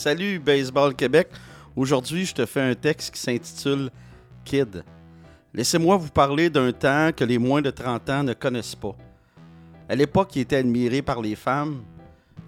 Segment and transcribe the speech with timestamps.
[0.00, 1.28] salut Baseball Québec.
[1.76, 3.90] Aujourd'hui, je te fais un texte qui s'intitule
[4.46, 4.82] Kid.
[5.52, 8.96] Laissez-moi vous parler d'un temps que les moins de 30 ans ne connaissent pas.
[9.90, 11.82] À l'époque, il était admiré par les femmes,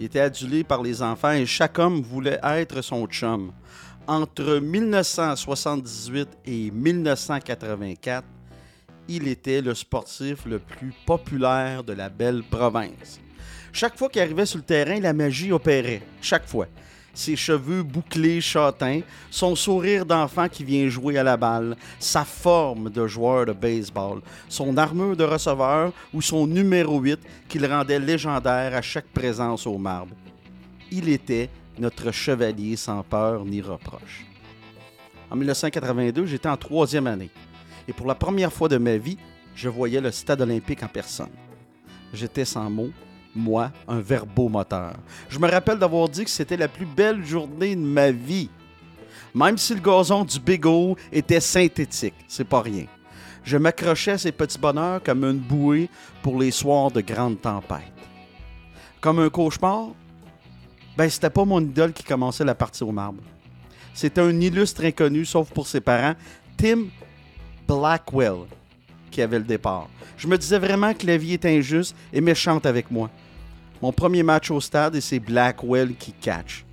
[0.01, 3.53] il était adulé par les enfants et chaque homme voulait être son chum.
[4.07, 8.25] Entre 1978 et 1984,
[9.09, 13.21] il était le sportif le plus populaire de la belle province.
[13.75, 16.01] Chaque fois qu'il arrivait sur le terrain, la magie opérait.
[16.23, 16.67] Chaque fois.
[17.15, 22.89] Ses cheveux bouclés châtains, son sourire d'enfant qui vient jouer à la balle, sa forme
[22.89, 27.99] de joueur de baseball, son armure de receveur ou son numéro 8 qui le rendait
[27.99, 30.15] légendaire à chaque présence au marbre.
[30.91, 34.25] Il était notre chevalier sans peur ni reproche.
[35.31, 37.31] En 1982, j'étais en troisième année.
[37.89, 39.19] Et pour la première fois de ma vie,
[39.55, 41.31] je voyais le stade olympique en personne.
[42.13, 42.91] J'étais sans mots,
[43.35, 44.95] moi, un verbomoteur.
[45.29, 48.51] Je me rappelle d'avoir dit que c'était la plus belle journée de ma vie.
[49.35, 52.85] Même si le gazon du Big O était synthétique, c'est pas rien.
[53.45, 55.89] Je m'accrochais à ces petits bonheurs comme une bouée
[56.23, 57.81] pour les soirs de grandes tempêtes.
[59.01, 59.89] Comme un cauchemar,
[60.97, 63.23] ben c'était pas mon idole qui commençait la partie au marbre.
[63.95, 66.15] C'était un illustre inconnu, sauf pour ses parents,
[66.57, 66.85] Tim
[67.67, 68.47] Blackwell,
[69.13, 69.89] qui avait le départ.
[70.17, 73.09] Je me disais vraiment que la vie est injuste et méchante avec moi.
[73.81, 76.65] Mon premier match au stade et c'est Blackwell qui catch.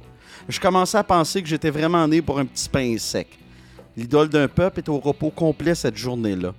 [0.48, 3.28] Je commençais à penser que j'étais vraiment né pour un petit pain sec.
[3.96, 6.54] L'idole d'un peuple est au repos complet cette journée-là.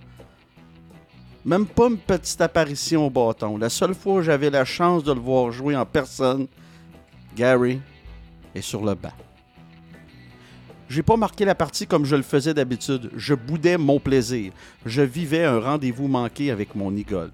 [1.45, 3.57] Même pas une petite apparition au bâton.
[3.57, 6.47] La seule fois où j'avais la chance de le voir jouer en personne,
[7.35, 7.81] Gary
[8.55, 9.13] est sur le banc.
[10.91, 13.13] J'ai pas marqué la partie comme je le faisais d'habitude.
[13.15, 14.53] Je boudais mon plaisir.
[14.85, 17.31] Je vivais un rendez-vous manqué avec mon idole.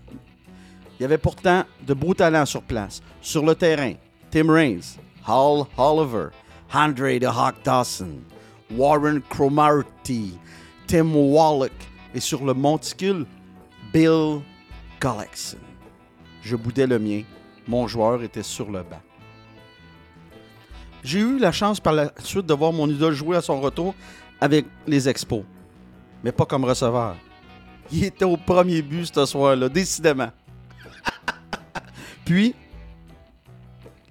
[0.98, 3.00] Il y avait pourtant de beaux talents sur place.
[3.22, 3.94] Sur le terrain,
[4.30, 6.28] Tim Raines, Hal Oliver,
[6.74, 8.18] Andre the Hawk Dawson,
[8.76, 10.38] Warren Cromarty,
[10.86, 11.72] Tim Wallach
[12.14, 13.24] et sur le monticule,
[13.90, 14.42] Bill
[15.00, 15.56] Gullickson.
[16.42, 17.22] Je boudais le mien.
[17.66, 19.00] Mon joueur était sur le banc.
[21.06, 23.94] J'ai eu la chance par la suite de voir mon idole jouer à son retour
[24.40, 25.44] avec les Expos,
[26.24, 27.14] mais pas comme receveur.
[27.92, 30.32] Il était au premier but ce soir-là, décidément.
[32.24, 32.56] Puis,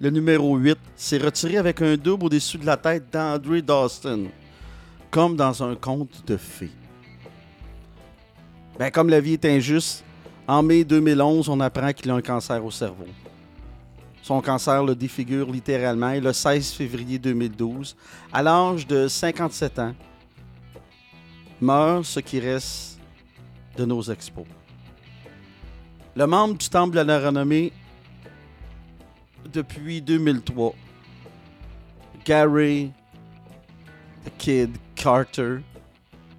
[0.00, 4.28] le numéro 8 s'est retiré avec un double au-dessus de la tête d'Andre Dawson,
[5.10, 6.72] comme dans un conte de fées.
[8.78, 10.02] Ben, comme la vie est injuste,
[10.48, 13.04] en mai 2011, on apprend qu'il a un cancer au cerveau.
[14.26, 17.94] Son cancer le défigure littéralement et le 16 février 2012,
[18.32, 19.94] à l'âge de 57 ans,
[21.60, 22.98] meurt ce qui reste
[23.76, 24.44] de nos expos.
[26.16, 27.72] Le membre du Temple de la renommée
[29.52, 30.74] depuis 2003,
[32.24, 32.90] Gary
[34.24, 35.58] the Kid Carter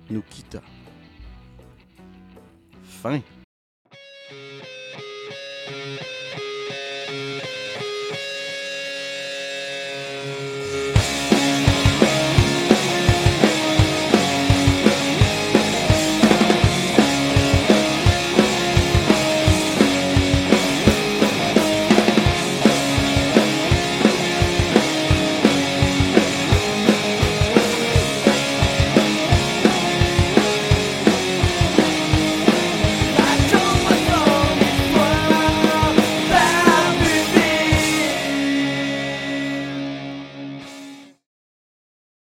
[0.09, 0.59] nous quitta.
[2.83, 3.21] Fin.